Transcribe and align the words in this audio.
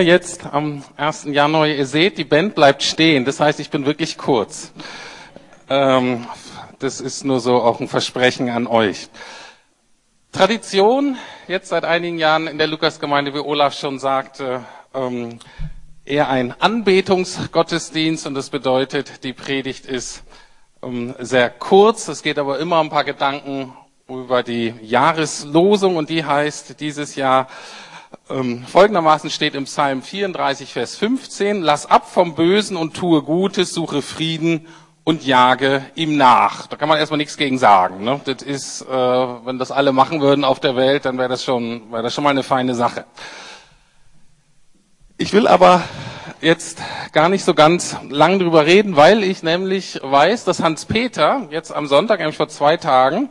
Jetzt 0.00 0.46
am 0.46 0.82
1. 0.96 1.26
Januar, 1.26 1.66
ihr 1.66 1.84
seht, 1.84 2.16
die 2.16 2.24
Band 2.24 2.54
bleibt 2.54 2.82
stehen. 2.82 3.26
Das 3.26 3.38
heißt, 3.38 3.60
ich 3.60 3.68
bin 3.68 3.84
wirklich 3.84 4.16
kurz. 4.16 4.72
Ähm, 5.68 6.26
das 6.78 7.02
ist 7.02 7.24
nur 7.24 7.40
so 7.40 7.56
auch 7.56 7.80
ein 7.80 7.88
Versprechen 7.88 8.48
an 8.48 8.66
euch. 8.66 9.08
Tradition, 10.32 11.18
jetzt 11.48 11.68
seit 11.68 11.84
einigen 11.84 12.18
Jahren 12.18 12.46
in 12.46 12.56
der 12.56 12.66
Lukasgemeinde, 12.66 13.34
wie 13.34 13.40
Olaf 13.40 13.74
schon 13.74 13.98
sagte, 13.98 14.64
ähm, 14.94 15.38
eher 16.06 16.30
ein 16.30 16.54
Anbetungsgottesdienst 16.58 18.26
und 18.26 18.34
das 18.34 18.48
bedeutet, 18.48 19.22
die 19.22 19.34
Predigt 19.34 19.84
ist 19.84 20.22
ähm, 20.82 21.14
sehr 21.18 21.50
kurz. 21.50 22.08
Es 22.08 22.22
geht 22.22 22.38
aber 22.38 22.58
immer 22.58 22.80
ein 22.80 22.88
paar 22.88 23.04
Gedanken 23.04 23.74
über 24.08 24.42
die 24.42 24.72
Jahreslosung 24.80 25.96
und 25.96 26.08
die 26.08 26.24
heißt 26.24 26.80
dieses 26.80 27.16
Jahr 27.16 27.48
folgendermaßen 28.66 29.30
steht 29.30 29.54
im 29.54 29.64
Psalm 29.64 30.02
34, 30.02 30.72
Vers 30.72 30.96
15, 30.96 31.62
lass 31.62 31.86
ab 31.86 32.08
vom 32.10 32.34
Bösen 32.34 32.76
und 32.76 32.94
tue 32.94 33.22
Gutes, 33.22 33.72
suche 33.72 34.02
Frieden 34.02 34.66
und 35.04 35.24
jage 35.24 35.84
ihm 35.94 36.16
nach. 36.16 36.66
Da 36.66 36.76
kann 36.76 36.88
man 36.88 36.98
erstmal 36.98 37.18
nichts 37.18 37.36
gegen 37.36 37.58
sagen. 37.58 38.04
Ne? 38.04 38.20
Das 38.24 38.42
ist, 38.42 38.82
äh, 38.82 38.86
wenn 38.86 39.58
das 39.58 39.72
alle 39.72 39.92
machen 39.92 40.20
würden 40.20 40.44
auf 40.44 40.60
der 40.60 40.76
Welt, 40.76 41.04
dann 41.04 41.18
wäre 41.18 41.28
das 41.28 41.44
schon, 41.44 41.90
wäre 41.90 42.02
das 42.02 42.14
schon 42.14 42.24
mal 42.24 42.30
eine 42.30 42.42
feine 42.42 42.74
Sache. 42.74 43.04
Ich 45.16 45.32
will 45.32 45.46
aber 45.46 45.82
jetzt 46.40 46.78
gar 47.12 47.28
nicht 47.28 47.44
so 47.44 47.54
ganz 47.54 47.96
lang 48.08 48.38
drüber 48.38 48.66
reden, 48.66 48.96
weil 48.96 49.22
ich 49.22 49.42
nämlich 49.42 50.00
weiß, 50.02 50.44
dass 50.44 50.62
Hans 50.62 50.84
Peter 50.84 51.48
jetzt 51.50 51.74
am 51.74 51.86
Sonntag, 51.86 52.20
nämlich 52.20 52.36
vor 52.36 52.48
zwei 52.48 52.76
Tagen, 52.76 53.28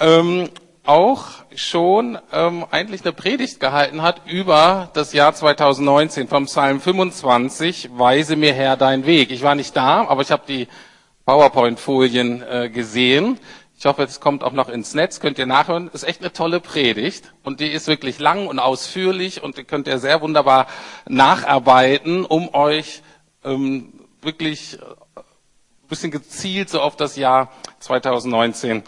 ähm, 0.00 0.48
auch 0.90 1.26
schon 1.54 2.18
ähm, 2.32 2.66
eigentlich 2.72 3.02
eine 3.02 3.12
Predigt 3.12 3.60
gehalten 3.60 4.02
hat 4.02 4.22
über 4.26 4.90
das 4.92 5.12
Jahr 5.12 5.32
2019 5.32 6.26
vom 6.26 6.46
Psalm 6.46 6.80
25, 6.80 7.90
Weise 7.96 8.34
mir 8.34 8.52
Herr 8.54 8.76
dein 8.76 9.06
Weg. 9.06 9.30
Ich 9.30 9.44
war 9.44 9.54
nicht 9.54 9.76
da, 9.76 10.04
aber 10.08 10.22
ich 10.22 10.32
habe 10.32 10.42
die 10.48 10.66
PowerPoint-Folien 11.26 12.42
äh, 12.42 12.70
gesehen. 12.70 13.38
Ich 13.78 13.86
hoffe, 13.86 14.02
es 14.02 14.18
kommt 14.18 14.42
auch 14.42 14.50
noch 14.50 14.68
ins 14.68 14.92
Netz, 14.94 15.20
könnt 15.20 15.38
ihr 15.38 15.46
nachhören. 15.46 15.90
Ist 15.92 16.02
echt 16.02 16.22
eine 16.22 16.32
tolle 16.32 16.58
Predigt 16.58 17.34
und 17.44 17.60
die 17.60 17.68
ist 17.68 17.86
wirklich 17.86 18.18
lang 18.18 18.48
und 18.48 18.58
ausführlich 18.58 19.44
und 19.44 19.58
die 19.58 19.64
könnt 19.64 19.86
ihr 19.86 20.00
sehr 20.00 20.20
wunderbar 20.22 20.66
nacharbeiten, 21.08 22.24
um 22.24 22.52
euch 22.52 23.02
ähm, 23.44 23.92
wirklich 24.22 24.76
ein 25.14 25.22
äh, 25.22 25.88
bisschen 25.88 26.10
gezielt 26.10 26.68
so 26.68 26.80
auf 26.80 26.96
das 26.96 27.14
Jahr 27.14 27.52
2019 27.78 28.82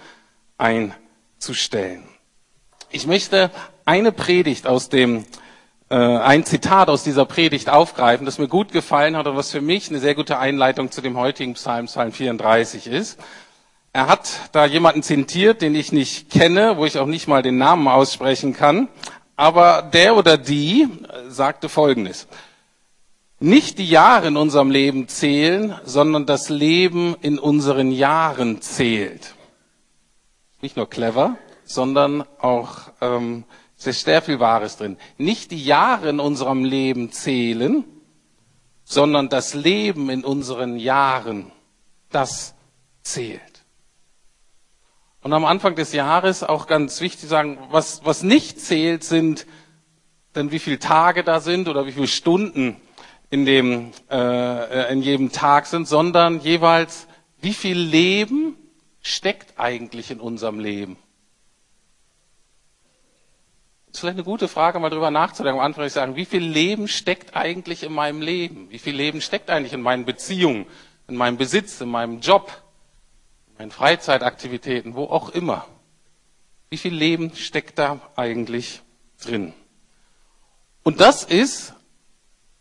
einzustellen. 1.43 2.05
Ich 2.91 3.09
möchte 3.09 3.51
eine 3.85 4.13
Predigt 4.13 4.69
aus 4.69 4.91
dem, 4.91 5.25
äh, 5.91 5.97
ein 5.97 6.45
Zitat 6.45 6.89
aus 6.89 7.03
dieser 7.03 7.25
Predigt 7.25 7.69
aufgreifen, 7.69 8.27
das 8.27 8.39
mir 8.39 8.47
gut 8.47 8.71
gefallen 8.71 9.17
hat 9.17 9.27
und 9.27 9.37
was 9.37 9.51
für 9.51 9.61
mich 9.61 9.91
eine 9.91 9.99
sehr 9.99 10.15
gute 10.15 10.39
Einleitung 10.39 10.93
zu 10.93 11.01
dem 11.01 11.17
heutigen 11.17 11.55
Psalm, 11.55 11.87
Psalm 11.87 12.13
34 12.13 12.87
ist. 12.87 13.19
Er 13.93 14.07
hat 14.07 14.31
da 14.53 14.67
jemanden 14.67 15.03
zitiert, 15.03 15.63
den 15.63 15.75
ich 15.75 15.91
nicht 15.91 16.31
kenne, 16.31 16.77
wo 16.77 16.87
ich 16.87 16.97
auch 16.97 17.07
nicht 17.07 17.27
mal 17.27 17.43
den 17.43 17.59
Namen 17.59 17.89
aussprechen 17.89 18.55
kann, 18.55 18.87
aber 19.35 19.83
der 19.83 20.15
oder 20.15 20.39
die 20.39 20.87
sagte 21.29 21.69
Folgendes. 21.69 22.29
Nicht 23.41 23.79
die 23.79 23.89
Jahre 23.89 24.29
in 24.29 24.37
unserem 24.37 24.71
Leben 24.71 25.09
zählen, 25.09 25.75
sondern 25.85 26.25
das 26.25 26.51
Leben 26.51 27.17
in 27.21 27.41
unseren 27.41 27.91
Jahren 27.91 28.63
zählt. 28.63 29.35
Nicht 30.63 30.77
nur 30.77 30.89
clever, 30.89 31.37
sondern 31.65 32.23
auch 32.39 32.93
ähm, 33.01 33.45
es 33.85 34.03
sehr 34.03 34.23
viel 34.23 34.39
Wahres 34.39 34.77
drin. 34.77 34.97
Nicht 35.19 35.51
die 35.51 35.63
Jahre 35.63 36.09
in 36.09 36.21
unserem 36.21 36.65
Leben 36.65 37.11
zählen, 37.11 37.85
sondern 38.85 39.29
das 39.29 39.55
Leben 39.55 40.09
in 40.09 40.25
unseren 40.25 40.79
Jahren, 40.79 41.51
das 42.11 42.55
zählt. 43.03 43.65
Und 45.23 45.33
am 45.33 45.45
Anfang 45.45 45.75
des 45.75 45.93
Jahres 45.93 46.43
auch 46.43 46.67
ganz 46.67 47.01
wichtig 47.01 47.29
sagen, 47.29 47.59
was, 47.71 48.05
was 48.05 48.23
nicht 48.23 48.61
zählt, 48.61 49.05
sind 49.05 49.47
denn 50.35 50.51
wie 50.51 50.59
viele 50.59 50.79
Tage 50.79 51.25
da 51.25 51.41
sind 51.41 51.69
oder 51.69 51.87
wie 51.87 51.93
viele 51.93 52.07
Stunden 52.07 52.77
in, 53.31 53.47
dem, 53.47 53.91
äh, 54.11 54.93
in 54.93 55.03
jedem 55.03 55.33
Tag 55.33 55.67
sind, 55.67 55.87
sondern 55.89 56.41
jeweils, 56.41 57.07
wie 57.41 57.53
viel 57.53 57.79
Leben 57.79 58.52
steckt 59.03 59.59
eigentlich 59.59 60.11
in 60.11 60.21
unserem 60.21 60.59
Leben. 60.59 60.97
Das 63.87 63.99
ist 63.99 64.01
vielleicht 64.01 64.17
eine 64.17 64.25
gute 64.25 64.49
Frage, 64.49 64.79
mal 64.79 64.89
drüber 64.89 65.11
nachzudenken. 65.11 65.61
Am 65.61 65.67
Anfang 65.67 65.85
ich 65.85 65.93
sagen, 65.93 66.17
wie 66.17 66.25
viel 66.25 66.43
Leben 66.43 66.89
steckt 66.89 67.37
eigentlich 67.37 67.83
in 67.83 67.93
meinem 67.93 68.23
Leben? 68.23 68.71
Wie 68.71 68.79
viel 68.79 68.97
Leben 68.97 69.21
steckt 69.21 69.51
eigentlich 69.51 69.75
in 69.75 69.83
meinen 69.83 70.07
Beziehungen, 70.07 70.65
in 71.09 71.17
meinem 71.17 71.37
Besitz, 71.37 71.79
in 71.83 71.91
meinem 71.91 72.21
Job, 72.21 72.63
in 73.49 73.55
meinen 73.59 73.71
Freizeitaktivitäten, 73.71 74.95
wo 74.95 75.05
auch 75.05 75.29
immer? 75.29 75.67
Wie 76.71 76.79
viel 76.79 76.95
Leben 76.95 77.35
steckt 77.37 77.79
da 77.79 78.01
eigentlich 78.17 78.81
drin? 79.23 79.53
Und 80.85 81.01
das 81.01 81.25
ist 81.25 81.75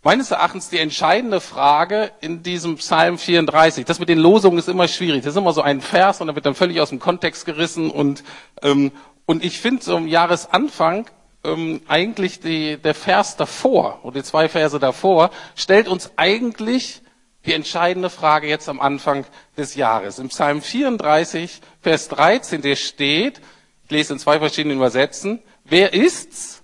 meines 0.04 0.32
Erachtens 0.32 0.70
die 0.70 0.80
entscheidende 0.80 1.42
Frage 1.42 2.12
in 2.22 2.44
diesem 2.44 2.78
Psalm 2.78 3.18
34. 3.18 3.86
Das 3.86 4.00
mit 4.00 4.10
den 4.10 4.18
Losungen 4.18 4.58
ist 4.58 4.70
immer 4.70 4.88
schwierig. 4.88 5.24
Das 5.24 5.34
ist 5.34 5.38
immer 5.38 5.54
so 5.54 5.62
ein 5.62 5.82
Vers 5.82 6.22
und 6.22 6.28
dann 6.28 6.36
wird 6.36 6.46
dann 6.46 6.56
völlig 6.56 6.82
aus 6.82 6.90
dem 6.90 7.00
Kontext 7.00 7.46
gerissen 7.46 7.92
und 7.92 8.24
ähm, 8.62 8.92
und 9.26 9.46
ich 9.46 9.60
finde 9.60 9.84
so 9.84 9.96
im 9.96 10.08
Jahresanfang 10.08 11.10
ähm, 11.44 11.82
eigentlich 11.88 12.40
die, 12.40 12.78
der 12.78 12.94
Vers 12.94 13.38
davor 13.38 14.00
oder 14.04 14.20
die 14.20 14.24
zwei 14.24 14.50
Verse 14.50 14.78
davor 14.80 15.32
stellt 15.56 15.88
uns 15.88 16.12
eigentlich 16.18 17.02
die 17.46 17.54
entscheidende 17.54 18.10
Frage 18.10 18.48
jetzt 18.48 18.70
am 18.70 18.80
Anfang 18.80 19.26
des 19.58 19.76
Jahres. 19.76 20.20
Im 20.20 20.28
Psalm 20.30 20.62
34, 20.62 21.62
Vers 21.82 22.10
13, 22.10 22.62
der 22.62 22.76
steht, 22.76 23.42
ich 23.86 23.92
lese 23.92 24.14
in 24.14 24.20
zwei 24.20 24.38
verschiedenen 24.40 24.78
Übersetzen, 24.78 25.42
wer 25.64 25.94
ist's, 25.94 26.61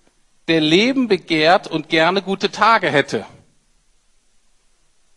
der 0.47 0.61
Leben 0.61 1.07
begehrt 1.07 1.67
und 1.67 1.89
gerne 1.89 2.21
gute 2.21 2.51
Tage 2.51 2.89
hätte? 2.89 3.25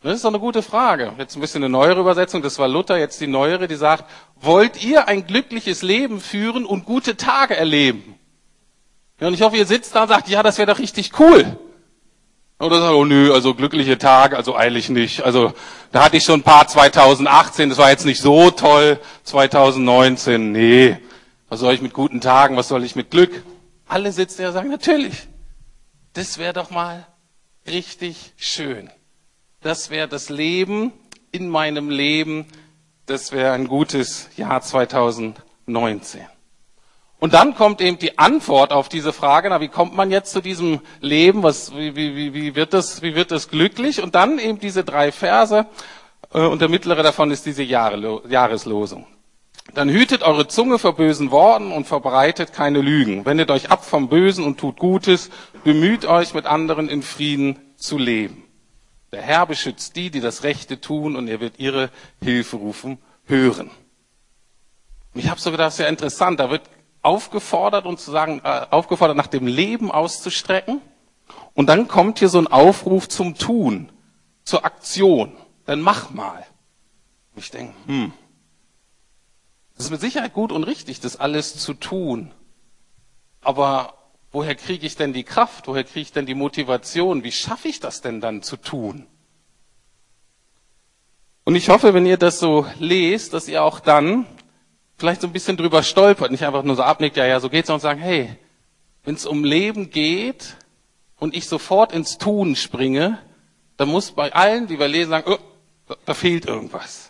Das 0.02 0.14
ist 0.14 0.24
doch 0.24 0.30
eine 0.30 0.40
gute 0.40 0.62
Frage. 0.62 1.12
Jetzt 1.18 1.36
ein 1.36 1.42
bisschen 1.42 1.62
eine 1.62 1.70
neuere 1.70 2.00
Übersetzung, 2.00 2.40
das 2.40 2.58
war 2.58 2.68
Luther, 2.68 2.98
jetzt 2.98 3.20
die 3.20 3.26
neuere, 3.26 3.68
die 3.68 3.74
sagt, 3.74 4.04
wollt 4.40 4.82
ihr 4.82 5.08
ein 5.08 5.26
glückliches 5.26 5.82
Leben 5.82 6.20
führen 6.20 6.64
und 6.64 6.86
gute 6.86 7.18
Tage 7.18 7.54
erleben? 7.54 8.14
Ja, 9.20 9.28
und 9.28 9.34
ich 9.34 9.42
hoffe, 9.42 9.58
ihr 9.58 9.66
sitzt 9.66 9.94
da 9.94 10.02
und 10.02 10.08
sagt, 10.08 10.28
ja, 10.28 10.42
das 10.42 10.56
wäre 10.56 10.72
doch 10.72 10.78
richtig 10.78 11.18
cool. 11.20 11.58
Oder 12.58 12.80
sagt, 12.80 12.94
oh 12.94 13.04
nö, 13.04 13.32
also 13.32 13.54
glückliche 13.54 13.98
Tage, 13.98 14.36
also 14.36 14.56
eilig 14.56 14.88
nicht. 14.88 15.22
Also 15.22 15.52
da 15.92 16.04
hatte 16.04 16.16
ich 16.16 16.24
schon 16.24 16.40
ein 16.40 16.44
paar 16.44 16.66
2018, 16.66 17.68
das 17.68 17.78
war 17.78 17.90
jetzt 17.90 18.06
nicht 18.06 18.20
so 18.20 18.50
toll. 18.50 18.98
2019, 19.24 20.52
nee. 20.52 20.96
Was 21.50 21.60
soll 21.60 21.74
ich 21.74 21.82
mit 21.82 21.92
guten 21.92 22.22
Tagen, 22.22 22.56
was 22.56 22.68
soll 22.68 22.84
ich 22.84 22.96
mit 22.96 23.10
Glück? 23.10 23.42
Alle 23.90 24.12
sitzen 24.12 24.42
da 24.42 24.48
und 24.48 24.54
sagen, 24.54 24.70
natürlich. 24.70 25.26
Das 26.12 26.38
wäre 26.38 26.52
doch 26.52 26.70
mal 26.70 27.08
richtig 27.66 28.34
schön. 28.36 28.88
Das 29.62 29.90
wäre 29.90 30.06
das 30.06 30.28
Leben 30.28 30.92
in 31.32 31.48
meinem 31.48 31.90
Leben. 31.90 32.46
Das 33.06 33.32
wäre 33.32 33.50
ein 33.50 33.66
gutes 33.66 34.28
Jahr 34.36 34.62
2019. 34.62 36.24
Und 37.18 37.34
dann 37.34 37.56
kommt 37.56 37.80
eben 37.80 37.98
die 37.98 38.16
Antwort 38.16 38.72
auf 38.72 38.88
diese 38.88 39.12
Frage, 39.12 39.50
na, 39.50 39.60
wie 39.60 39.66
kommt 39.66 39.96
man 39.96 40.12
jetzt 40.12 40.30
zu 40.30 40.40
diesem 40.40 40.80
Leben, 41.00 41.42
was, 41.42 41.74
wie, 41.74 41.96
wie, 41.96 42.32
wie, 42.32 42.54
wird 42.54 42.72
das, 42.72 43.02
wie 43.02 43.16
wird 43.16 43.32
das 43.32 43.48
glücklich? 43.48 44.00
Und 44.00 44.14
dann 44.14 44.38
eben 44.38 44.60
diese 44.60 44.84
drei 44.84 45.10
Verse, 45.10 45.66
äh, 46.32 46.38
und 46.38 46.60
der 46.60 46.68
mittlere 46.68 47.02
davon 47.02 47.32
ist 47.32 47.44
diese 47.44 47.64
Jahre, 47.64 48.22
Jahreslosung. 48.28 49.04
Dann 49.74 49.88
hütet 49.88 50.22
eure 50.22 50.48
Zunge 50.48 50.78
vor 50.78 50.96
bösen 50.96 51.30
Worten 51.30 51.70
und 51.72 51.86
verbreitet 51.86 52.52
keine 52.52 52.80
Lügen. 52.80 53.24
Wendet 53.24 53.50
euch 53.50 53.70
ab 53.70 53.84
vom 53.84 54.08
Bösen 54.08 54.44
und 54.44 54.58
tut 54.58 54.78
Gutes. 54.78 55.30
Bemüht 55.64 56.06
euch, 56.06 56.34
mit 56.34 56.46
anderen 56.46 56.88
in 56.88 57.02
Frieden 57.02 57.58
zu 57.76 57.98
leben. 57.98 58.44
Der 59.12 59.22
Herr 59.22 59.46
beschützt 59.46 59.96
die, 59.96 60.10
die 60.10 60.20
das 60.20 60.44
Rechte 60.44 60.80
tun, 60.80 61.16
und 61.16 61.28
er 61.28 61.40
wird 61.40 61.58
ihre 61.58 61.90
Hilfe 62.22 62.56
rufen 62.56 62.98
hören. 63.24 63.70
Ich 65.14 65.28
habe 65.28 65.40
so 65.40 65.50
gedacht, 65.50 65.68
das 65.68 65.74
ist 65.74 65.80
ja 65.80 65.88
interessant. 65.88 66.38
Da 66.38 66.50
wird 66.50 66.62
aufgefordert 67.02 67.86
und 67.86 67.98
zu 67.98 68.10
sagen, 68.10 68.40
äh, 68.44 68.66
aufgefordert, 68.70 69.16
nach 69.16 69.26
dem 69.26 69.46
Leben 69.46 69.90
auszustrecken. 69.90 70.80
Und 71.54 71.68
dann 71.68 71.88
kommt 71.88 72.20
hier 72.20 72.28
so 72.28 72.38
ein 72.38 72.46
Aufruf 72.46 73.08
zum 73.08 73.36
Tun, 73.36 73.90
zur 74.44 74.64
Aktion. 74.64 75.32
Dann 75.66 75.80
mach 75.80 76.10
mal. 76.10 76.44
Ich 77.36 77.50
denke, 77.50 77.74
hm, 77.86 78.12
das 79.80 79.86
ist 79.86 79.92
mit 79.92 80.02
Sicherheit 80.02 80.34
gut 80.34 80.52
und 80.52 80.64
richtig, 80.64 81.00
das 81.00 81.16
alles 81.16 81.56
zu 81.56 81.72
tun. 81.72 82.32
Aber 83.40 83.94
woher 84.30 84.54
kriege 84.54 84.86
ich 84.86 84.94
denn 84.94 85.14
die 85.14 85.24
Kraft? 85.24 85.68
Woher 85.68 85.84
kriege 85.84 86.02
ich 86.02 86.12
denn 86.12 86.26
die 86.26 86.34
Motivation? 86.34 87.24
Wie 87.24 87.32
schaffe 87.32 87.68
ich 87.68 87.80
das 87.80 88.02
denn 88.02 88.20
dann 88.20 88.42
zu 88.42 88.58
tun? 88.58 89.06
Und 91.44 91.56
ich 91.56 91.70
hoffe, 91.70 91.94
wenn 91.94 92.04
ihr 92.04 92.18
das 92.18 92.38
so 92.38 92.66
lest, 92.78 93.32
dass 93.32 93.48
ihr 93.48 93.64
auch 93.64 93.80
dann 93.80 94.26
vielleicht 94.98 95.22
so 95.22 95.26
ein 95.26 95.32
bisschen 95.32 95.56
drüber 95.56 95.82
stolpert, 95.82 96.30
nicht 96.30 96.44
einfach 96.44 96.62
nur 96.62 96.76
so 96.76 96.82
abnickt, 96.82 97.16
ja, 97.16 97.24
ja, 97.24 97.40
so 97.40 97.48
geht's, 97.48 97.68
sondern 97.68 97.80
sagen, 97.80 98.00
hey, 98.00 98.36
wenn 99.04 99.14
es 99.14 99.24
um 99.24 99.44
Leben 99.44 99.88
geht, 99.88 100.56
und 101.20 101.34
ich 101.34 101.46
sofort 101.46 101.92
ins 101.92 102.18
Tun 102.18 102.56
springe, 102.56 103.18
dann 103.78 103.88
muss 103.88 104.10
bei 104.10 104.32
allen, 104.34 104.66
die 104.66 104.78
wir 104.78 104.88
lesen, 104.88 105.10
sagen, 105.10 105.32
oh, 105.32 105.38
da 106.04 106.14
fehlt 106.14 106.46
irgendwas. 106.46 107.09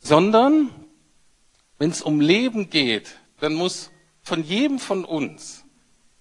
Sondern, 0.00 0.70
wenn 1.78 1.90
es 1.90 2.02
um 2.02 2.20
Leben 2.20 2.70
geht, 2.70 3.18
dann 3.38 3.54
muss 3.54 3.90
von 4.22 4.42
jedem 4.42 4.78
von 4.78 5.04
uns 5.04 5.64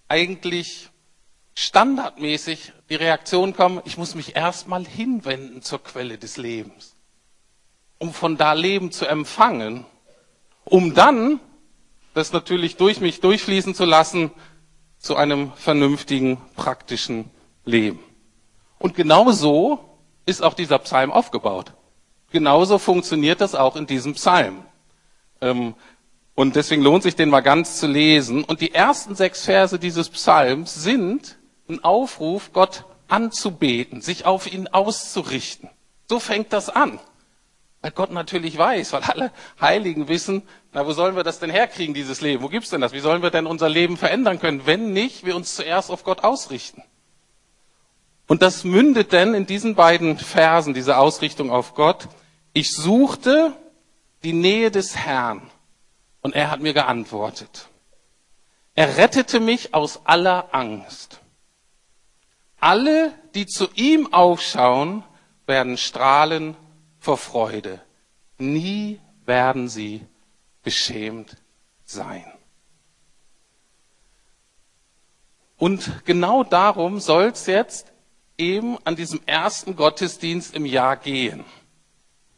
eigentlich 0.08 0.90
standardmäßig 1.56 2.72
die 2.90 2.96
Reaktion 2.96 3.54
kommen, 3.54 3.82
ich 3.86 3.98
muss 3.98 4.16
mich 4.16 4.36
erstmal 4.36 4.86
hinwenden 4.86 5.62
zur 5.62 5.84
Quelle 5.84 6.18
des 6.18 6.38
Lebens, 6.38 6.96
um 7.98 8.14
von 8.14 8.38
da 8.38 8.54
Leben 8.54 8.92
zu 8.92 9.06
empfangen, 9.06 9.86
um 10.64 10.94
dann 10.94 11.40
das 12.14 12.32
natürlich 12.32 12.78
durch 12.78 13.02
mich 13.02 13.20
durchfließen 13.20 13.76
zu 13.76 13.86
lassen 13.86 14.32
zu 14.98 15.16
einem 15.16 15.52
vernünftigen, 15.54 16.38
praktischen 16.56 17.30
Leben. 17.66 18.00
Und 18.78 18.96
genau 18.96 19.32
so 19.32 19.98
ist 20.26 20.42
auch 20.42 20.54
dieser 20.54 20.80
Psalm 20.80 21.12
aufgebaut. 21.12 21.74
Genauso 22.32 22.78
funktioniert 22.78 23.42
das 23.42 23.56
auch 23.56 23.76
in 23.76 23.88
diesem 23.88 24.14
Psalm. 24.14 24.64
Ähm, 25.42 25.74
und 26.36 26.56
deswegen 26.56 26.82
lohnt 26.82 27.04
sich 27.04 27.16
den 27.16 27.30
mal 27.30 27.42
ganz 27.42 27.80
zu 27.80 27.88
lesen. 27.88 28.44
Und 28.44 28.62
die 28.62 28.74
ersten 28.74 29.16
sechs 29.16 29.46
Verse 29.46 29.78
dieses 29.78 30.10
Psalms 30.10 30.74
sind 30.76 31.38
ein 31.68 31.84
Aufruf, 31.84 32.54
Gott 32.54 32.86
anzubeten, 33.08 34.02
sich 34.02 34.26
auf 34.26 34.52
ihn 34.52 34.68
auszurichten. 34.68 35.70
So 36.08 36.20
fängt 36.20 36.54
das 36.54 36.70
an. 36.70 37.00
Weil 37.82 37.92
Gott 37.92 38.12
natürlich 38.12 38.58
weiß, 38.58 38.94
weil 38.94 39.04
alle 39.04 39.32
Heiligen 39.60 40.08
wissen, 40.08 40.44
na, 40.74 40.86
wo 40.86 40.92
sollen 40.92 41.16
wir 41.16 41.24
das 41.24 41.40
denn 41.40 41.50
herkriegen, 41.50 41.94
dieses 41.94 42.22
Leben? 42.22 42.44
Wo 42.44 42.50
gibt's 42.50 42.70
denn 42.70 42.82
das? 42.82 42.94
Wie 42.94 43.00
sollen 43.00 43.22
wir 43.22 43.32
denn 43.32 43.46
unser 43.46 43.70
Leben 43.70 43.98
verändern 43.98 44.40
können, 44.40 44.66
wenn 44.66 44.92
nicht 44.92 45.26
wir 45.26 45.36
uns 45.36 45.56
zuerst 45.56 45.90
auf 45.90 46.04
Gott 46.04 46.24
ausrichten? 46.24 46.84
Und 48.30 48.44
das 48.44 48.64
mündet 48.64 49.12
denn 49.12 49.34
in 49.34 49.48
diesen 49.48 49.74
beiden 49.74 50.20
Versen, 50.20 50.76
diese 50.76 50.98
Ausrichtung 50.98 51.50
auf 51.50 51.74
Gott. 51.74 52.08
Ich 52.54 52.76
suchte 52.76 53.58
die 54.22 54.34
Nähe 54.34 54.70
des 54.70 54.96
Herrn 54.96 55.50
und 56.22 56.36
er 56.36 56.52
hat 56.52 56.60
mir 56.60 56.74
geantwortet. 56.74 57.70
Er 58.76 58.98
rettete 58.98 59.40
mich 59.40 59.74
aus 59.74 60.02
aller 60.06 60.54
Angst. 60.54 61.22
Alle, 62.60 63.14
die 63.34 63.48
zu 63.48 63.68
ihm 63.74 64.14
aufschauen, 64.14 65.04
werden 65.48 65.76
strahlen 65.76 66.56
vor 67.00 67.18
Freude. 67.18 67.82
Nie 68.38 69.00
werden 69.26 69.68
sie 69.68 70.06
beschämt 70.62 71.36
sein. 71.84 72.32
Und 75.58 76.06
genau 76.06 76.44
darum 76.44 77.00
soll 77.00 77.32
es 77.34 77.48
jetzt 77.48 77.92
eben 78.40 78.78
an 78.86 78.96
diesem 78.96 79.20
ersten 79.26 79.76
Gottesdienst 79.76 80.56
im 80.56 80.66
Jahr 80.66 80.98
gehen. 80.98 81.44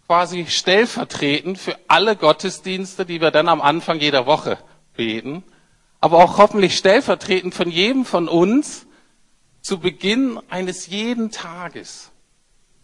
Quasi 0.07 0.45
stellvertretend 0.47 1.57
für 1.57 1.77
alle 1.87 2.17
Gottesdienste, 2.17 3.05
die 3.05 3.21
wir 3.21 3.31
dann 3.31 3.47
am 3.47 3.61
Anfang 3.61 3.99
jeder 3.99 4.25
Woche 4.25 4.57
beten, 4.95 5.43
aber 6.01 6.17
auch 6.17 6.37
hoffentlich 6.37 6.75
stellvertretend 6.75 7.53
von 7.53 7.69
jedem 7.69 8.03
von 8.03 8.27
uns 8.27 8.87
zu 9.61 9.79
Beginn 9.79 10.39
eines 10.49 10.87
jeden 10.87 11.31
Tages, 11.31 12.11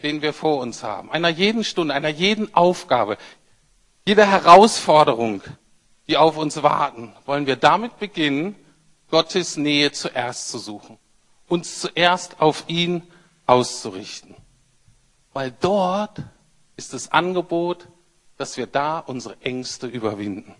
den 0.04 0.22
wir 0.22 0.32
vor 0.32 0.60
uns 0.60 0.84
haben, 0.84 1.12
einer 1.12 1.30
jeden 1.30 1.64
Stunde, 1.64 1.94
einer 1.94 2.10
jeden 2.10 2.54
Aufgabe, 2.54 3.18
jeder 4.06 4.30
Herausforderung, 4.30 5.42
die 6.08 6.16
auf 6.16 6.38
uns 6.38 6.64
warten, 6.64 7.14
wollen 7.26 7.48
wir 7.48 7.58
damit 7.58 8.00
beginnen, 8.00 8.56
Gottes 9.10 9.58
Nähe 9.58 9.92
zuerst 9.92 10.50
zu 10.50 10.60
suchen 10.60 10.98
uns 11.48 11.80
zuerst 11.80 12.40
auf 12.40 12.66
ihn 12.68 13.04
auszurichten. 13.46 14.36
Weil 15.34 15.54
dort 15.60 16.24
ist 16.76 16.94
das 16.94 17.12
Angebot, 17.12 17.88
dass 18.38 18.58
wir 18.58 18.68
da 18.68 19.00
unsere 19.00 19.40
Ängste 19.42 19.88
überwinden. 19.88 20.56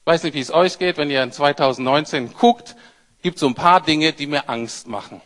Ich 0.00 0.06
weiß 0.06 0.22
nicht, 0.22 0.34
wie 0.34 0.40
es 0.40 0.52
euch 0.52 0.78
geht, 0.78 0.98
wenn 0.98 1.10
ihr 1.10 1.22
in 1.22 1.32
2019 1.32 2.34
guckt, 2.34 2.76
gibt 3.22 3.38
so 3.38 3.46
ein 3.46 3.54
paar 3.54 3.80
Dinge, 3.80 4.12
die 4.12 4.26
mir 4.26 4.48
Angst 4.48 4.86
machen. 4.86 5.20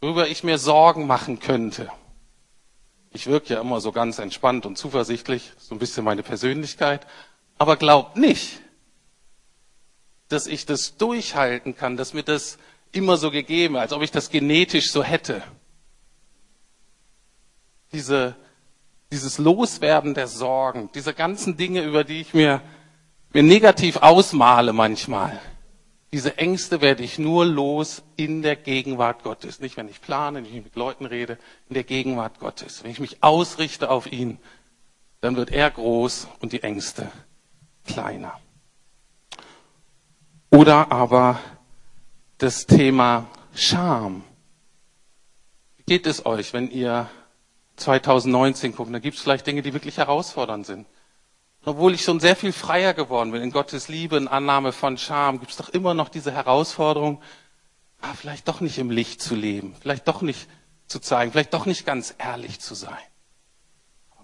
Worüber 0.00 0.28
ich 0.28 0.44
mir 0.44 0.58
Sorgen 0.58 1.06
machen 1.06 1.40
könnte. 1.40 1.90
Ich 3.10 3.26
wirke 3.26 3.54
ja 3.54 3.60
immer 3.60 3.80
so 3.80 3.90
ganz 3.90 4.18
entspannt 4.18 4.66
und 4.66 4.78
zuversichtlich, 4.78 5.52
so 5.58 5.74
ein 5.74 5.78
bisschen 5.78 6.04
meine 6.04 6.22
Persönlichkeit. 6.22 7.06
Aber 7.58 7.76
glaubt 7.76 8.16
nicht, 8.16 8.60
dass 10.28 10.46
ich 10.46 10.64
das 10.64 10.96
durchhalten 10.96 11.76
kann, 11.76 11.96
dass 11.96 12.14
mir 12.14 12.22
das 12.22 12.56
immer 12.92 13.16
so 13.16 13.30
gegeben, 13.30 13.76
als 13.76 13.92
ob 13.92 14.02
ich 14.02 14.10
das 14.10 14.30
genetisch 14.30 14.90
so 14.90 15.02
hätte. 15.02 15.42
Diese, 17.92 18.36
dieses 19.12 19.38
Loswerden 19.38 20.14
der 20.14 20.28
Sorgen, 20.28 20.90
diese 20.94 21.14
ganzen 21.14 21.56
Dinge, 21.56 21.82
über 21.82 22.04
die 22.04 22.20
ich 22.20 22.34
mir, 22.34 22.62
mir 23.32 23.42
negativ 23.42 23.96
ausmale 23.96 24.72
manchmal. 24.72 25.40
Diese 26.12 26.38
Ängste 26.38 26.80
werde 26.80 27.04
ich 27.04 27.18
nur 27.18 27.46
los 27.46 28.02
in 28.16 28.42
der 28.42 28.56
Gegenwart 28.56 29.22
Gottes. 29.22 29.60
Nicht, 29.60 29.76
wenn 29.76 29.88
ich 29.88 30.00
plane, 30.00 30.40
nicht, 30.40 30.50
wenn 30.50 30.58
ich 30.58 30.64
mit 30.64 30.76
Leuten 30.76 31.06
rede, 31.06 31.38
in 31.68 31.74
der 31.74 31.84
Gegenwart 31.84 32.40
Gottes. 32.40 32.82
Wenn 32.82 32.90
ich 32.90 32.98
mich 32.98 33.22
ausrichte 33.22 33.90
auf 33.90 34.10
ihn, 34.10 34.38
dann 35.20 35.36
wird 35.36 35.50
er 35.50 35.70
groß 35.70 36.26
und 36.40 36.52
die 36.52 36.64
Ängste 36.64 37.10
kleiner. 37.86 38.40
Oder 40.50 40.90
aber 40.90 41.38
das 42.40 42.64
Thema 42.64 43.28
Scham. 43.54 44.24
Wie 45.76 45.82
geht 45.82 46.06
es 46.06 46.24
euch, 46.24 46.54
wenn 46.54 46.70
ihr 46.70 47.10
2019 47.76 48.74
guckt? 48.74 48.92
Da 48.94 48.98
gibt 48.98 49.18
es 49.18 49.22
vielleicht 49.22 49.46
Dinge, 49.46 49.60
die 49.60 49.74
wirklich 49.74 49.98
herausfordernd 49.98 50.64
sind. 50.64 50.86
Obwohl 51.66 51.92
ich 51.92 52.02
schon 52.02 52.18
sehr 52.18 52.36
viel 52.36 52.54
freier 52.54 52.94
geworden 52.94 53.32
bin 53.32 53.42
in 53.42 53.50
Gottes 53.50 53.88
Liebe, 53.88 54.16
in 54.16 54.26
Annahme 54.26 54.72
von 54.72 54.96
Scham, 54.96 55.38
gibt 55.38 55.50
es 55.50 55.58
doch 55.58 55.68
immer 55.68 55.92
noch 55.92 56.08
diese 56.08 56.32
Herausforderung, 56.32 57.20
ah, 58.00 58.14
vielleicht 58.14 58.48
doch 58.48 58.62
nicht 58.62 58.78
im 58.78 58.90
Licht 58.90 59.20
zu 59.20 59.34
leben, 59.34 59.76
vielleicht 59.78 60.08
doch 60.08 60.22
nicht 60.22 60.48
zu 60.86 60.98
zeigen, 60.98 61.32
vielleicht 61.32 61.52
doch 61.52 61.66
nicht 61.66 61.84
ganz 61.84 62.14
ehrlich 62.16 62.58
zu 62.58 62.74
sein. 62.74 62.96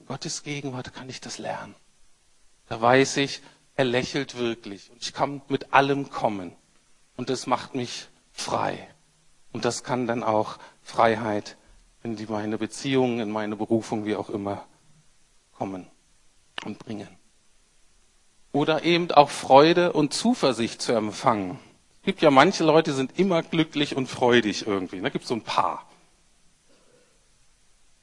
In 0.00 0.06
Gottes 0.06 0.42
Gegenwart 0.42 0.94
kann 0.94 1.10
ich 1.10 1.20
das 1.20 1.36
lernen. 1.36 1.74
Da 2.66 2.80
weiß 2.80 3.18
ich, 3.18 3.42
er 3.74 3.84
lächelt 3.84 4.38
wirklich 4.38 4.90
und 4.90 5.02
ich 5.02 5.12
kann 5.12 5.42
mit 5.48 5.74
allem 5.74 6.08
kommen. 6.08 6.56
Und 7.16 7.30
das 7.30 7.46
macht 7.46 7.74
mich 7.74 8.08
frei. 8.32 8.88
Und 9.52 9.64
das 9.64 9.84
kann 9.84 10.06
dann 10.06 10.22
auch 10.22 10.58
Freiheit 10.82 11.56
in 12.02 12.16
die, 12.16 12.26
meine 12.26 12.58
Beziehungen, 12.58 13.20
in 13.20 13.30
meine 13.30 13.56
Berufung, 13.56 14.04
wie 14.04 14.16
auch 14.16 14.28
immer, 14.28 14.64
kommen 15.52 15.86
und 16.64 16.78
bringen. 16.78 17.08
Oder 18.52 18.84
eben 18.84 19.10
auch 19.10 19.30
Freude 19.30 19.92
und 19.92 20.12
Zuversicht 20.14 20.80
zu 20.80 20.92
empfangen. 20.92 21.58
Es 22.00 22.06
gibt 22.06 22.22
ja 22.22 22.30
manche 22.30 22.64
Leute, 22.64 22.90
die 22.92 22.96
sind 22.96 23.18
immer 23.18 23.42
glücklich 23.42 23.96
und 23.96 24.06
freudig 24.06 24.66
irgendwie. 24.66 25.00
Da 25.00 25.08
gibt 25.08 25.24
es 25.24 25.28
so 25.28 25.34
ein 25.34 25.42
paar. 25.42 25.86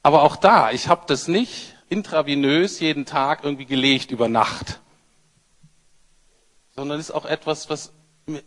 Aber 0.02 0.22
auch 0.22 0.36
da, 0.36 0.70
ich 0.70 0.88
habe 0.88 1.04
das 1.06 1.28
nicht 1.28 1.74
intravenös 1.88 2.80
jeden 2.80 3.06
Tag 3.06 3.42
irgendwie 3.42 3.64
gelegt 3.64 4.10
über 4.10 4.28
Nacht, 4.28 4.80
sondern 6.76 7.00
ist 7.00 7.10
auch 7.10 7.24
etwas, 7.24 7.70
was 7.70 7.92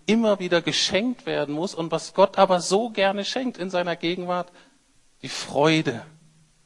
immer 0.05 0.39
wieder 0.39 0.61
geschenkt 0.61 1.25
werden 1.25 1.53
muss 1.53 1.75
und 1.75 1.91
was 1.91 2.13
Gott 2.13 2.37
aber 2.37 2.59
so 2.61 2.89
gerne 2.89 3.25
schenkt 3.25 3.57
in 3.57 3.69
seiner 3.69 3.95
Gegenwart, 3.95 4.51
die 5.21 5.29
Freude 5.29 6.05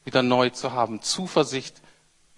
wieder 0.04 0.22
neu 0.22 0.50
zu 0.50 0.72
haben, 0.72 1.02
Zuversicht 1.02 1.80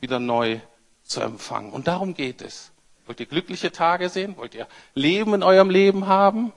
wieder 0.00 0.19
neu 0.19 0.61
zu 1.02 1.21
empfangen. 1.21 1.73
Und 1.73 1.87
darum 1.87 2.14
geht 2.14 2.43
es. 2.43 2.73
Wollt 3.07 3.21
ihr 3.21 3.26
glückliche 3.26 3.71
Tage 3.71 4.09
sehen? 4.09 4.37
Wollt 4.37 4.54
ihr 4.54 4.66
Leben 4.95 5.35
in 5.35 5.43
eurem 5.43 5.71
Leben 5.71 6.07
haben? 6.07 6.52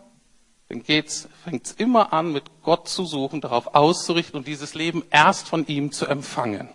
Dann 0.69 0.83
geht's, 0.83 1.29
fängt's 1.43 1.71
immer 1.71 2.13
an, 2.13 2.33
mit 2.33 2.43
Gott 2.63 2.89
zu 2.89 3.05
suchen, 3.05 3.41
darauf 3.41 3.75
auszurichten 3.75 4.38
und 4.38 4.47
dieses 4.47 4.74
Leben 4.74 5.03
erst 5.12 5.47
von 5.47 5.65
ihm 5.67 5.91
zu 5.91 6.05
empfangen. 6.05 6.69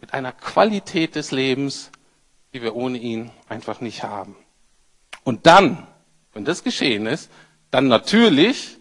Mit 0.00 0.12
einer 0.12 0.32
Qualität 0.32 1.14
des 1.14 1.30
Lebens, 1.30 1.90
die 2.52 2.62
wir 2.62 2.76
ohne 2.76 2.98
ihn 2.98 3.30
einfach 3.48 3.80
nicht 3.80 4.02
haben. 4.02 4.36
Und 5.24 5.46
dann 5.46 5.86
wenn 6.36 6.44
das 6.44 6.62
geschehen 6.62 7.06
ist, 7.06 7.30
dann 7.70 7.88
natürlich 7.88 8.76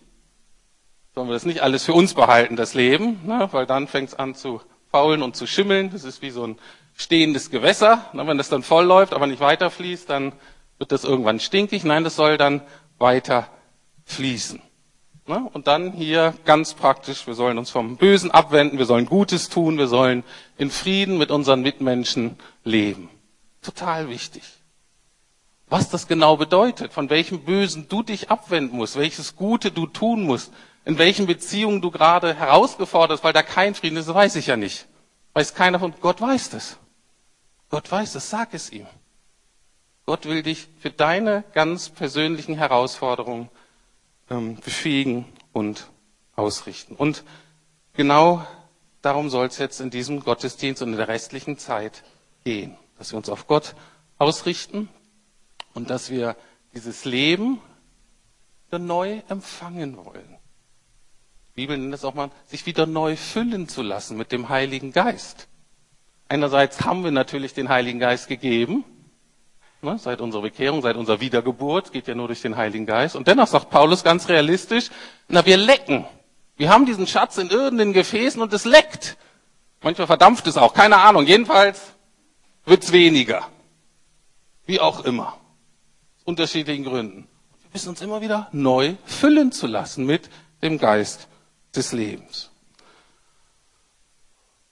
sollen 1.14 1.30
wir 1.30 1.34
das 1.34 1.46
nicht 1.46 1.62
alles 1.62 1.86
für 1.86 1.94
uns 1.94 2.14
behalten, 2.14 2.58
das 2.58 2.74
Leben, 2.74 3.26
ne, 3.26 3.48
weil 3.52 3.66
dann 3.66 3.88
fängt 3.88 4.10
es 4.10 4.14
an 4.14 4.36
zu 4.36 4.62
faulen 4.92 5.24
und 5.24 5.38
zu 5.38 5.48
schimmeln. 5.48 5.90
Das 5.90 6.04
ist 6.04 6.22
wie 6.22 6.32
so 6.32 6.46
ein 6.46 6.58
stehendes 6.96 7.52
Gewässer. 7.52 8.10
Ne, 8.12 8.28
wenn 8.28 8.38
das 8.38 8.50
dann 8.50 8.62
voll 8.62 8.84
läuft, 8.84 9.14
aber 9.14 9.26
nicht 9.26 9.40
weiter 9.40 9.72
fließt, 9.72 10.10
dann 10.10 10.34
wird 10.80 10.92
das 10.92 11.06
irgendwann 11.06 11.40
stinkig. 11.40 11.86
Nein, 11.86 12.04
das 12.04 12.18
soll 12.18 12.38
dann 12.38 12.62
weiter 12.98 13.48
fließen. 14.04 14.62
Ne, 15.26 15.50
und 15.54 15.68
dann 15.68 15.94
hier 15.94 16.34
ganz 16.44 16.74
praktisch, 16.74 17.26
wir 17.26 17.36
sollen 17.36 17.58
uns 17.58 17.70
vom 17.70 17.96
Bösen 17.96 18.32
abwenden, 18.32 18.80
wir 18.80 18.86
sollen 18.86 19.06
Gutes 19.06 19.48
tun, 19.48 19.78
wir 19.78 19.88
sollen 19.88 20.26
in 20.58 20.70
Frieden 20.70 21.18
mit 21.18 21.32
unseren 21.32 21.62
Mitmenschen 21.62 22.38
leben. 22.66 23.10
Total 23.62 24.10
wichtig. 24.10 24.44
Was 25.68 25.90
das 25.90 26.08
genau 26.08 26.38
bedeutet, 26.38 26.94
von 26.94 27.10
welchem 27.10 27.44
Bösen 27.44 27.88
du 27.90 28.04
dich 28.04 28.30
abwenden 28.30 28.78
musst, 28.78 28.98
welches 28.98 29.36
Gute 29.36 29.72
du 29.72 29.88
tun 29.88 30.24
musst, 30.24 30.54
in 30.86 30.98
welchen 30.98 31.26
Beziehungen 31.26 31.82
du 31.82 31.90
gerade 31.90 32.36
herausgefordert 32.36 33.18
bist, 33.18 33.24
weil 33.24 33.34
da 33.34 33.42
kein 33.42 33.74
Frieden 33.74 33.98
ist, 33.98 34.14
weiß 34.14 34.36
ich 34.36 34.48
ja 34.48 34.58
nicht. 34.58 34.88
Weiß 35.34 35.56
keiner 35.56 35.80
von, 35.80 35.94
Gott 36.00 36.22
weiß 36.22 36.52
das. 36.52 36.78
Gott 37.70 37.92
weiß 37.92 38.14
das, 38.14 38.30
sag 38.30 38.54
es 38.54 38.72
ihm. 38.72 38.86
Gott 40.06 40.26
will 40.26 40.44
dich 40.44 40.68
für 40.80 40.92
deine 40.92 41.44
ganz 41.54 41.90
persönlichen 41.90 42.56
Herausforderungen 42.56 43.50
ähm, 44.30 44.58
befähigen 44.58 45.26
und 45.52 45.88
ausrichten. 46.36 46.96
Und 46.96 47.24
genau 47.94 48.46
darum 49.02 49.32
soll 49.32 49.48
es 49.48 49.58
jetzt 49.58 49.82
in 49.82 49.90
diesem 49.90 50.20
Gottesdienst 50.20 50.84
und 50.84 50.92
in 50.92 50.98
der 50.98 51.08
restlichen 51.08 51.58
Zeit 51.58 52.04
gehen, 52.44 52.78
dass 53.00 53.12
wir 53.12 53.18
uns 53.18 53.30
auf 53.30 53.48
Gott 53.48 53.74
ausrichten 54.20 54.90
und 55.76 55.92
dass 55.92 56.10
wir 56.10 56.36
dieses 56.74 57.06
Leben 57.06 57.62
wieder 58.68 58.80
neu 58.80 59.22
empfangen 59.30 59.98
wollen. 59.98 60.38
Die 61.56 61.62
Bibel 61.62 61.78
nennt 61.78 61.94
es 61.94 62.04
auch 62.04 62.16
mal, 62.16 62.32
sich 62.48 62.66
wieder 62.66 62.86
neu 62.86 63.16
füllen 63.16 63.70
zu 63.70 63.82
lassen 63.82 64.18
mit 64.18 64.32
dem 64.32 64.50
Heiligen 64.50 64.92
Geist. 64.92 65.48
Einerseits 66.28 66.82
haben 66.82 67.04
wir 67.04 67.12
natürlich 67.12 67.54
den 67.54 67.70
Heiligen 67.70 68.00
Geist 68.00 68.28
gegeben, 68.28 68.84
ne, 69.82 69.98
seit 70.00 70.20
unserer 70.20 70.42
Bekehrung, 70.42 70.82
seit 70.82 70.96
unserer 70.96 71.22
Wiedergeburt, 71.22 71.94
geht 71.94 72.08
ja 72.08 72.16
nur 72.16 72.28
durch 72.28 72.42
den 72.42 72.58
Heiligen 72.58 72.86
Geist. 72.86 73.16
Und 73.16 73.28
dennoch 73.28 73.48
sagt 73.48 73.70
Paulus 73.70 74.04
ganz 74.04 74.28
realistisch, 74.28 74.90
na, 75.28 75.46
wir 75.46 75.58
lecken. 75.58 76.06
Wir 76.58 76.70
haben 76.70 76.86
diesen 76.86 77.06
Schatz 77.06 77.38
in 77.38 77.50
irgendeinen 77.50 77.94
Gefäßen 77.94 78.42
und 78.42 78.52
es 78.54 78.66
leckt. 78.66 79.18
Manchmal 79.82 80.08
verdampft 80.08 80.48
es 80.48 80.58
auch, 80.58 80.74
keine 80.74 80.98
Ahnung. 80.98 81.26
Jedenfalls 81.26 81.94
wird's 82.66 82.92
weniger. 82.92 83.48
Wie 84.66 84.80
auch 84.80 85.06
immer. 85.06 85.38
Unterschiedlichen 86.26 86.84
Gründen. 86.84 87.28
Wir 87.62 87.70
müssen 87.74 87.90
uns 87.90 88.02
immer 88.02 88.20
wieder 88.20 88.50
neu 88.52 88.96
füllen 89.06 89.52
zu 89.52 89.68
lassen 89.68 90.06
mit 90.06 90.30
dem 90.64 90.80
Geist 90.80 91.28
des 91.76 91.92
Lebens. 91.92 92.50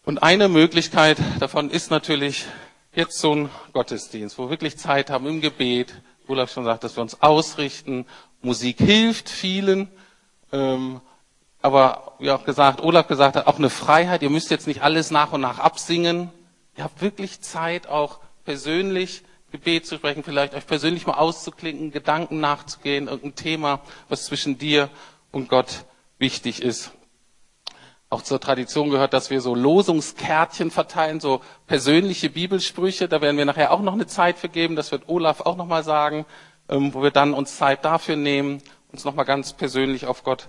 Und 0.03 0.23
eine 0.23 0.49
Möglichkeit 0.49 1.17
davon 1.39 1.69
ist 1.69 1.91
natürlich 1.91 2.45
jetzt 2.93 3.19
so 3.19 3.35
ein 3.35 3.49
Gottesdienst, 3.71 4.37
wo 4.37 4.45
wir 4.45 4.49
wirklich 4.49 4.77
Zeit 4.77 5.11
haben 5.11 5.27
im 5.27 5.41
Gebet. 5.41 5.93
Olaf 6.27 6.51
schon 6.51 6.65
sagt, 6.65 6.83
dass 6.83 6.97
wir 6.97 7.03
uns 7.03 7.21
ausrichten. 7.21 8.05
Musik 8.41 8.79
hilft 8.79 9.29
vielen. 9.29 9.89
Ähm, 10.51 11.01
aber 11.61 12.15
wie 12.19 12.31
auch 12.31 12.45
gesagt, 12.45 12.81
Olaf 12.81 13.07
gesagt 13.07 13.35
hat, 13.35 13.45
auch 13.45 13.59
eine 13.59 13.69
Freiheit. 13.69 14.23
Ihr 14.23 14.31
müsst 14.31 14.49
jetzt 14.49 14.65
nicht 14.65 14.81
alles 14.81 15.11
nach 15.11 15.31
und 15.33 15.41
nach 15.41 15.59
absingen. 15.59 16.31
Ihr 16.75 16.83
habt 16.83 17.01
wirklich 17.01 17.41
Zeit, 17.41 17.87
auch 17.87 18.19
persönlich 18.43 19.23
Gebet 19.53 19.85
zu 19.85 19.95
sprechen, 19.95 20.23
vielleicht 20.23 20.53
euch 20.53 20.67
persönlich 20.67 21.07
mal 21.07 21.13
auszuklinken, 21.13 21.91
Gedanken 21.91 22.41
nachzugehen, 22.41 23.07
irgendein 23.07 23.35
Thema, 23.35 23.79
was 24.09 24.25
zwischen 24.25 24.57
dir 24.57 24.89
und 25.31 25.47
Gott 25.47 25.85
wichtig 26.19 26.61
ist 26.61 26.91
auch 28.13 28.21
zur 28.21 28.39
Tradition 28.39 28.91
gehört, 28.91 29.13
dass 29.13 29.31
wir 29.31 29.41
so 29.41 29.55
Losungskärtchen 29.55 30.69
verteilen, 30.69 31.19
so 31.19 31.41
persönliche 31.65 32.29
Bibelsprüche. 32.29 33.09
Da 33.09 33.21
werden 33.21 33.37
wir 33.37 33.45
nachher 33.45 33.71
auch 33.71 33.81
noch 33.81 33.93
eine 33.93 34.05
Zeit 34.05 34.37
für 34.37 34.49
geben. 34.49 34.75
Das 34.75 34.91
wird 34.91 35.09
Olaf 35.09 35.41
auch 35.41 35.57
noch 35.57 35.65
mal 35.65 35.83
sagen, 35.83 36.25
ähm, 36.69 36.93
wo 36.93 37.01
wir 37.01 37.11
dann 37.11 37.33
uns 37.33 37.57
Zeit 37.57 37.83
dafür 37.83 38.15
nehmen, 38.15 38.61
uns 38.91 39.03
noch 39.03 39.15
mal 39.15 39.23
ganz 39.23 39.53
persönlich 39.53 40.05
auf 40.05 40.23
Gott 40.23 40.47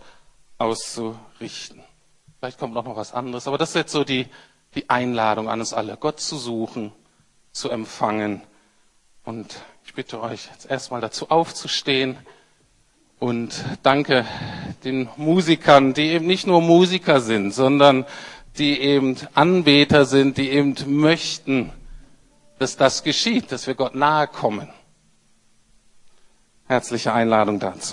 auszurichten. 0.58 1.82
Vielleicht 2.38 2.58
kommt 2.58 2.74
noch 2.74 2.96
was 2.96 3.14
anderes, 3.14 3.48
aber 3.48 3.56
das 3.56 3.70
ist 3.70 3.76
jetzt 3.76 3.92
so 3.92 4.04
die, 4.04 4.26
die 4.74 4.90
Einladung 4.90 5.48
an 5.48 5.60
uns 5.60 5.72
alle, 5.72 5.96
Gott 5.96 6.20
zu 6.20 6.36
suchen, 6.36 6.92
zu 7.52 7.70
empfangen. 7.70 8.42
Und 9.24 9.62
ich 9.84 9.94
bitte 9.94 10.20
euch 10.20 10.48
jetzt 10.52 10.70
erstmal 10.70 11.00
dazu 11.00 11.30
aufzustehen. 11.30 12.16
Und 13.18 13.64
danke 13.82 14.26
den 14.84 15.08
Musikern, 15.16 15.94
die 15.94 16.08
eben 16.08 16.26
nicht 16.26 16.46
nur 16.46 16.60
Musiker 16.60 17.20
sind, 17.20 17.52
sondern 17.52 18.04
die 18.58 18.78
eben 18.80 19.16
Anbeter 19.34 20.04
sind, 20.04 20.36
die 20.36 20.50
eben 20.50 20.74
möchten, 20.86 21.72
dass 22.58 22.76
das 22.76 23.02
geschieht, 23.02 23.50
dass 23.50 23.66
wir 23.66 23.74
Gott 23.74 23.94
nahe 23.94 24.28
kommen. 24.28 24.68
Herzliche 26.66 27.12
Einladung 27.12 27.58
dazu. 27.60 27.92